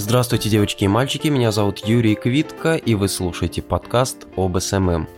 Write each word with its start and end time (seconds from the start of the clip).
Здравствуйте, 0.00 0.48
девочки 0.48 0.84
и 0.84 0.88
мальчики, 0.88 1.26
меня 1.26 1.50
зовут 1.50 1.84
Юрий 1.84 2.14
Квитко, 2.14 2.76
и 2.76 2.94
вы 2.94 3.08
слушаете 3.08 3.62
подкаст 3.62 4.28
об 4.36 4.56
SMM. 4.56 5.08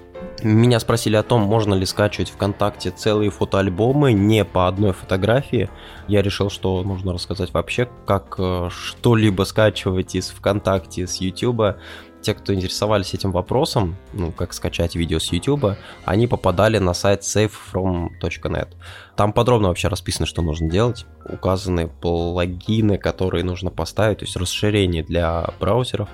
Меня 0.43 0.81
спросили 0.81 1.17
о 1.17 1.23
том, 1.23 1.43
можно 1.43 1.75
ли 1.75 1.85
скачивать 1.85 2.31
ВКонтакте 2.31 2.91
целые 2.91 3.31
фотоальбомы 3.31 4.15
не 4.15 4.43
по 4.43 4.69
одной 4.69 4.95
фотографии. 4.95 5.69
Я 6.09 6.23
решил, 6.23 6.49
что 6.49 6.83
нужно 6.83 7.13
рассказать 7.13 7.53
вообще, 7.53 7.91
как 8.07 8.37
э, 8.39 8.71
что-либо 8.71 9.43
скачивать 9.43 10.15
из 10.15 10.31
ВКонтакте, 10.31 11.07
с 11.07 11.17
Ютуба 11.17 11.77
те, 12.23 12.35
кто 12.35 12.55
интересовались 12.55 13.15
этим 13.15 13.33
вопросом, 13.33 13.97
ну, 14.13 14.33
как 14.33 14.53
скачать 14.53 14.95
видео 14.95 15.19
с 15.19 15.33
YouTube, 15.33 15.77
они 16.05 16.27
попадали 16.27 16.79
на 16.79 16.95
сайт 16.95 17.23
savefrom.net. 17.23 18.69
Там 19.17 19.33
подробно 19.33 19.69
вообще 19.69 19.89
расписано, 19.89 20.27
что 20.27 20.43
нужно 20.43 20.71
делать. 20.71 21.07
Указаны 21.27 21.89
плагины, 21.89 22.99
которые 22.99 23.45
нужно 23.45 23.71
поставить, 23.71 24.19
то 24.19 24.25
есть 24.25 24.37
расширение 24.37 25.03
для 25.03 25.47
браузеров. 25.59 26.09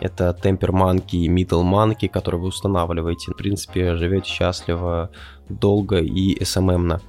Это 0.00 0.36
Temper 0.42 0.70
Monkey 0.70 1.26
Middle 1.26 1.64
Monkey, 1.64 2.08
которые 2.08 2.40
вы 2.40 2.48
устанавливаете. 2.48 3.32
В 3.32 3.36
принципе, 3.36 3.96
живете 3.96 4.30
счастливо, 4.30 5.10
долго 5.48 5.98
и 5.98 6.38
SMM-на. 6.42 7.00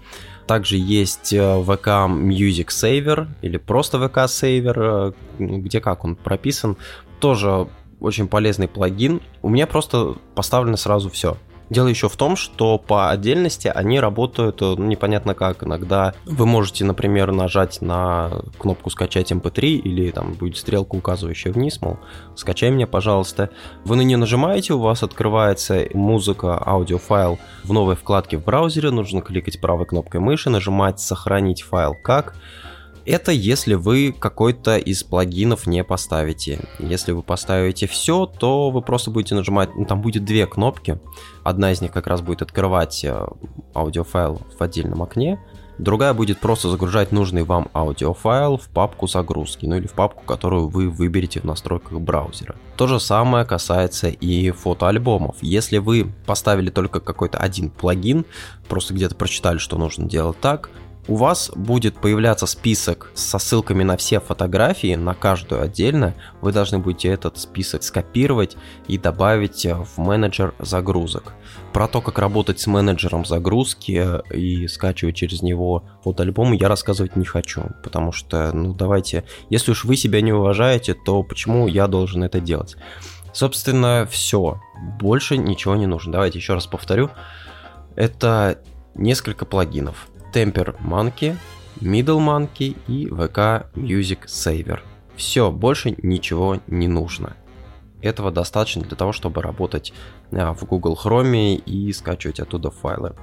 Также 0.47 0.75
есть 0.75 1.33
VK 1.33 1.87
э, 1.87 2.11
Music 2.11 2.67
Saver 2.67 3.27
или 3.41 3.57
просто 3.57 3.97
VK 3.97 4.25
Saver, 4.25 5.13
э, 5.39 5.43
где 5.57 5.79
как 5.79 6.03
он 6.03 6.15
прописан. 6.15 6.75
Тоже 7.19 7.67
очень 8.01 8.27
полезный 8.27 8.67
плагин. 8.67 9.21
У 9.41 9.49
меня 9.49 9.67
просто 9.67 10.15
поставлено 10.35 10.77
сразу 10.77 11.09
все. 11.09 11.37
Дело 11.71 11.87
еще 11.87 12.09
в 12.09 12.17
том, 12.17 12.35
что 12.35 12.77
по 12.77 13.11
отдельности 13.11 13.71
они 13.73 14.01
работают 14.01 14.61
э, 14.61 14.75
ну, 14.77 14.87
непонятно 14.87 15.33
как. 15.33 15.63
Иногда 15.63 16.13
вы 16.25 16.45
можете, 16.45 16.83
например, 16.83 17.31
нажать 17.31 17.81
на 17.81 18.29
кнопку 18.57 18.89
«Скачать 18.89 19.31
MP3» 19.31 19.77
эм 19.77 19.81
или 19.85 20.11
там 20.11 20.33
будет 20.33 20.57
стрелка, 20.57 20.95
указывающая 20.95 21.53
вниз, 21.53 21.79
мол, 21.79 21.97
скачай 22.35 22.71
меня, 22.71 22.87
пожалуйста. 22.87 23.51
Вы 23.85 23.95
на 23.95 24.01
нее 24.01 24.17
нажимаете, 24.17 24.73
у 24.73 24.79
вас 24.79 25.01
открывается 25.01 25.85
музыка, 25.93 26.61
аудиофайл 26.61 27.39
в 27.63 27.71
новой 27.71 27.95
вкладке 27.95 28.37
в 28.37 28.43
браузере. 28.43 28.91
Нужно 28.91 29.21
кликать 29.21 29.61
правой 29.61 29.85
кнопкой 29.85 30.19
мыши, 30.19 30.49
нажимать 30.49 30.99
«Сохранить 30.99 31.61
файл 31.61 31.95
как». 31.95 32.35
Это 33.05 33.31
если 33.31 33.73
вы 33.73 34.13
какой-то 34.17 34.77
из 34.77 35.03
плагинов 35.03 35.65
не 35.65 35.83
поставите. 35.83 36.59
Если 36.79 37.11
вы 37.11 37.23
поставите 37.23 37.87
все, 37.87 38.25
то 38.25 38.69
вы 38.69 38.81
просто 38.81 39.11
будете 39.11 39.35
нажимать, 39.35 39.75
ну, 39.75 39.85
там 39.85 40.01
будет 40.01 40.23
две 40.23 40.45
кнопки. 40.45 40.99
Одна 41.43 41.71
из 41.71 41.81
них 41.81 41.91
как 41.91 42.07
раз 42.07 42.21
будет 42.21 42.41
открывать 42.41 43.03
э, 43.03 43.27
аудиофайл 43.73 44.41
в 44.57 44.61
отдельном 44.61 45.01
окне, 45.01 45.39
другая 45.79 46.13
будет 46.13 46.39
просто 46.39 46.69
загружать 46.69 47.11
нужный 47.11 47.43
вам 47.43 47.69
аудиофайл 47.73 48.57
в 48.57 48.69
папку 48.69 49.07
загрузки, 49.07 49.65
ну 49.65 49.75
или 49.75 49.87
в 49.87 49.93
папку, 49.93 50.23
которую 50.25 50.67
вы 50.67 50.89
выберете 50.89 51.39
в 51.39 51.43
настройках 51.43 51.99
браузера. 51.99 52.55
То 52.77 52.87
же 52.87 52.99
самое 52.99 53.45
касается 53.45 54.09
и 54.09 54.51
фотоальбомов. 54.51 55.37
Если 55.41 55.79
вы 55.79 56.11
поставили 56.25 56.69
только 56.69 56.99
какой-то 56.99 57.39
один 57.39 57.69
плагин, 57.69 58.25
просто 58.69 58.93
где-то 58.93 59.15
прочитали, 59.15 59.57
что 59.57 59.77
нужно 59.77 60.07
делать 60.07 60.39
так, 60.39 60.69
у 61.07 61.15
вас 61.15 61.51
будет 61.55 61.95
появляться 61.99 62.45
список 62.45 63.11
со 63.15 63.39
ссылками 63.39 63.83
на 63.83 63.97
все 63.97 64.19
фотографии, 64.19 64.95
на 64.95 65.13
каждую 65.13 65.61
отдельно. 65.61 66.13
Вы 66.41 66.51
должны 66.51 66.77
будете 66.77 67.09
этот 67.09 67.39
список 67.39 67.83
скопировать 67.83 68.55
и 68.87 68.97
добавить 68.97 69.65
в 69.65 69.97
менеджер 69.99 70.53
загрузок. 70.59 71.33
Про 71.73 71.87
то, 71.87 72.01
как 72.01 72.19
работать 72.19 72.59
с 72.59 72.67
менеджером 72.67 73.25
загрузки 73.25 74.21
и 74.31 74.67
скачивать 74.67 75.15
через 75.15 75.41
него 75.41 75.83
фотоальбомы, 76.03 76.55
я 76.55 76.67
рассказывать 76.67 77.15
не 77.15 77.25
хочу, 77.25 77.63
потому 77.83 78.11
что, 78.11 78.51
ну 78.53 78.73
давайте, 78.73 79.23
если 79.49 79.71
уж 79.71 79.85
вы 79.85 79.95
себя 79.95 80.21
не 80.21 80.33
уважаете, 80.33 80.93
то 80.93 81.23
почему 81.23 81.67
я 81.67 81.87
должен 81.87 82.23
это 82.23 82.39
делать? 82.39 82.75
Собственно, 83.33 84.07
все. 84.09 84.61
Больше 84.99 85.37
ничего 85.37 85.75
не 85.75 85.87
нужно. 85.87 86.11
Давайте 86.11 86.37
еще 86.37 86.53
раз 86.53 86.67
повторю. 86.67 87.09
Это 87.95 88.59
несколько 88.93 89.45
плагинов. 89.45 90.07
Temper 90.31 90.75
Monkey, 90.81 91.35
Middle 91.79 92.19
Monkey 92.19 92.77
и 92.87 93.07
VK 93.07 93.65
Music 93.75 94.25
Saver. 94.25 94.79
Все, 95.15 95.51
больше 95.51 95.95
ничего 96.01 96.59
не 96.67 96.87
нужно. 96.87 97.35
Этого 98.01 98.31
достаточно 98.31 98.81
для 98.81 98.97
того, 98.97 99.11
чтобы 99.11 99.41
работать 99.41 99.93
а, 100.31 100.53
в 100.53 100.63
Google 100.65 100.97
Chrome 101.01 101.55
и 101.55 101.93
скачивать 101.93 102.39
оттуда 102.39 102.71
файлы. 102.71 103.13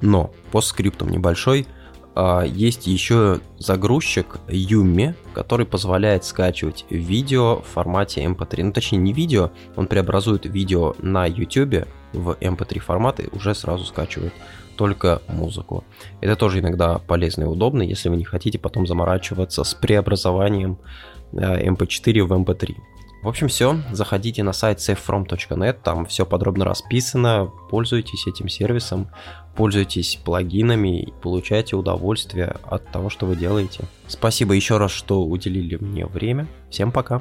Но 0.00 0.32
по 0.50 0.60
скриптам 0.60 1.10
небольшой 1.10 1.66
а, 2.14 2.42
есть 2.42 2.86
еще 2.86 3.40
загрузчик 3.58 4.38
Yumi, 4.48 5.14
который 5.34 5.66
позволяет 5.66 6.24
скачивать 6.24 6.86
видео 6.88 7.60
в 7.60 7.66
формате 7.66 8.24
MP3. 8.24 8.64
Ну, 8.64 8.72
точнее, 8.72 8.98
не 8.98 9.12
видео, 9.12 9.50
он 9.76 9.86
преобразует 9.86 10.46
видео 10.46 10.94
на 11.00 11.26
YouTube 11.26 11.86
в 12.12 12.30
MP3 12.40 12.78
формат 12.80 13.20
и 13.20 13.28
уже 13.32 13.54
сразу 13.54 13.84
скачивает 13.84 14.32
только 14.76 15.20
музыку. 15.28 15.84
Это 16.20 16.36
тоже 16.36 16.60
иногда 16.60 16.98
полезно 16.98 17.42
и 17.42 17.46
удобно, 17.46 17.82
если 17.82 18.08
вы 18.08 18.16
не 18.16 18.24
хотите 18.24 18.58
потом 18.58 18.86
заморачиваться 18.86 19.64
с 19.64 19.74
преобразованием 19.74 20.78
MP4 21.32 22.18
э, 22.18 22.22
в 22.22 22.32
MP3. 22.32 22.76
В 23.22 23.28
общем, 23.28 23.48
все. 23.48 23.80
Заходите 23.90 24.44
на 24.44 24.52
сайт 24.52 24.78
safefrom.net, 24.78 25.78
там 25.82 26.06
все 26.06 26.24
подробно 26.24 26.64
расписано. 26.64 27.50
Пользуйтесь 27.68 28.28
этим 28.28 28.48
сервисом, 28.48 29.08
пользуйтесь 29.56 30.20
плагинами 30.24 31.02
и 31.02 31.12
получайте 31.20 31.74
удовольствие 31.74 32.54
от 32.62 32.90
того, 32.92 33.10
что 33.10 33.26
вы 33.26 33.34
делаете. 33.34 33.84
Спасибо 34.06 34.54
еще 34.54 34.78
раз, 34.78 34.92
что 34.92 35.24
уделили 35.24 35.76
мне 35.76 36.06
время. 36.06 36.46
Всем 36.70 36.92
пока. 36.92 37.20